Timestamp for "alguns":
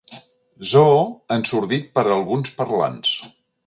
2.17-2.59